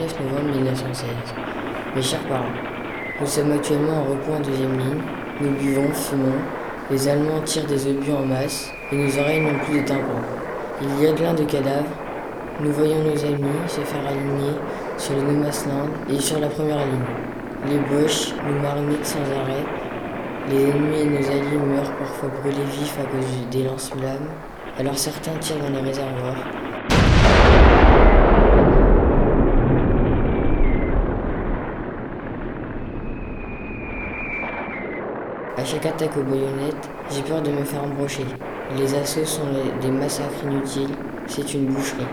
novembre 0.00 0.56
1916. 0.56 1.08
Mes 1.94 2.02
chers 2.02 2.20
parents, 2.20 2.44
nous 3.20 3.26
sommes 3.26 3.52
actuellement 3.52 3.98
en 3.98 4.04
repos 4.04 4.32
en 4.32 4.40
deuxième 4.40 4.78
ligne. 4.78 5.02
Nous 5.40 5.50
buvons, 5.52 5.92
fumons. 5.92 6.40
Les 6.90 7.08
Allemands 7.08 7.42
tirent 7.44 7.66
des 7.66 7.86
obus 7.86 8.12
en 8.12 8.24
masse 8.24 8.70
et 8.90 8.96
nos 8.96 9.18
oreilles 9.18 9.42
n'ont 9.42 9.58
plus 9.58 9.80
de 9.80 9.86
tympan. 9.86 10.20
Il 10.80 11.04
y 11.04 11.06
a 11.06 11.12
plein 11.12 11.34
de 11.34 11.44
cadavres. 11.44 11.94
Nous 12.60 12.72
voyons 12.72 13.02
nos 13.04 13.24
amis 13.24 13.60
se 13.68 13.80
faire 13.80 14.06
aligner 14.06 14.54
sur 14.96 15.14
le 15.14 15.22
No 15.22 15.42
Land 15.42 15.88
et 16.08 16.18
sur 16.18 16.40
la 16.40 16.48
première 16.48 16.78
ligne. 16.78 17.68
Les 17.68 17.78
Boches 17.78 18.32
nous 18.46 18.60
marmitent 18.60 19.04
sans 19.04 19.18
arrêt. 19.20 19.64
Les 20.48 20.70
ennemis 20.70 21.00
et 21.00 21.04
nos 21.04 21.26
alliés 21.28 21.58
meurent 21.58 21.92
parfois 21.98 22.30
brûlés 22.40 22.64
vifs 22.72 22.98
à 22.98 23.04
cause 23.04 23.48
des 23.50 23.64
lance-flammes. 23.64 24.28
Alors 24.78 24.96
certains 24.96 25.34
tirent 25.40 25.58
dans 25.58 25.68
les 25.68 25.88
réservoirs, 25.88 26.42
À 35.56 35.64
chaque 35.64 35.84
attaque 35.84 36.16
aux 36.16 36.22
baïonnettes, 36.22 36.88
j'ai 37.10 37.22
peur 37.22 37.42
de 37.42 37.50
me 37.50 37.64
faire 37.64 37.82
embrocher. 37.82 38.24
Les 38.78 38.94
assauts 38.94 39.24
sont 39.24 39.48
des 39.80 39.90
massacres 39.90 40.44
inutiles, 40.44 40.94
c'est 41.26 41.52
une 41.54 41.66
boucherie. 41.66 42.06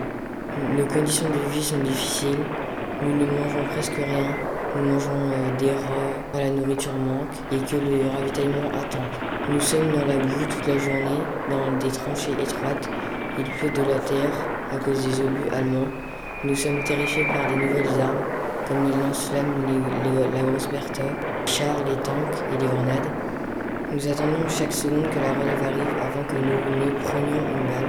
Nos 0.76 0.84
conditions 0.86 1.28
de 1.28 1.52
vie 1.52 1.62
sont 1.62 1.78
difficiles, 1.78 2.38
nous 3.00 3.12
ne 3.12 3.24
mangeons 3.24 3.64
presque 3.72 3.94
rien, 3.94 4.34
nous 4.74 4.92
mangeons 4.92 5.30
euh, 5.30 5.56
des 5.56 5.70
rats 5.70 6.18
quand 6.32 6.38
la 6.40 6.50
nourriture 6.50 6.92
manque 6.94 7.30
et 7.52 7.58
que 7.58 7.76
le 7.76 8.10
ravitaillement 8.10 8.68
attend. 8.70 9.06
Nous 9.48 9.60
sommes 9.60 9.92
dans 9.92 10.04
la 10.04 10.16
boue 10.16 10.44
toute 10.50 10.66
la 10.66 10.78
journée, 10.78 11.22
dans 11.48 11.78
des 11.78 11.92
tranchées 11.92 12.32
étroites, 12.42 12.90
il 13.38 13.44
pleut 13.44 13.70
de 13.70 13.88
la 13.88 14.00
terre 14.00 14.34
à 14.72 14.76
cause 14.78 15.06
des 15.06 15.20
obus 15.20 15.48
allemands. 15.54 15.86
Nous 16.42 16.56
sommes 16.56 16.82
terrifiés 16.82 17.26
par 17.28 17.46
des 17.48 17.56
nouvelles 17.56 18.00
armes, 18.02 18.18
comme 18.66 18.84
les 18.84 18.96
lance-flammes, 18.96 19.54
la 20.34 20.42
grosse 20.42 20.68
les 20.72 21.46
chars, 21.46 21.76
les 21.86 21.96
tanks 22.02 22.42
et 22.52 22.60
les 22.60 22.66
grenades. 22.66 23.27
Nous 23.90 24.06
attendons 24.06 24.46
chaque 24.48 24.72
seconde 24.72 25.08
que 25.08 25.18
la 25.18 25.32
relève 25.32 25.62
arrive 25.64 25.96
avant 25.96 26.22
que 26.28 26.34
nous 26.34 26.84
ne 26.84 26.90
prenions 27.00 27.40
une 27.40 27.64
balle. 27.68 27.88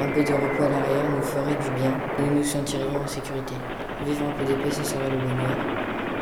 Un 0.00 0.08
peu 0.12 0.22
de 0.22 0.32
repos 0.32 0.62
à 0.62 0.68
l'arrière 0.68 1.10
nous 1.10 1.22
ferait 1.22 1.58
du 1.58 1.70
bien 1.74 1.90
et 2.18 2.22
nous 2.22 2.36
nous 2.38 2.44
sentirions 2.44 3.02
en 3.02 3.06
sécurité. 3.06 3.54
Vivre 4.06 4.26
un 4.28 4.32
peu 4.38 4.44
d'épée, 4.44 4.70
ce 4.70 4.84
serait 4.84 5.10
le 5.10 5.16
bonheur. 5.16 5.58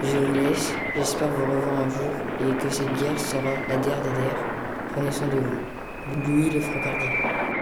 Je 0.03 0.17
vous 0.17 0.33
laisse, 0.33 0.73
j'espère 0.97 1.29
vous 1.29 1.45
revoir 1.45 1.81
un 1.85 1.89
jour 1.91 2.11
et 2.41 2.57
que 2.57 2.71
cette 2.71 2.93
guerre 2.95 3.19
sera 3.19 3.53
la 3.69 3.77
der 3.77 4.01
des 4.01 4.17
der. 4.17 4.37
Prenez 4.95 5.11
soin 5.11 5.27
de 5.27 5.41
vous. 5.41 5.61
Louis 6.27 6.49
le 6.49 6.61
Frocardier. 6.61 7.58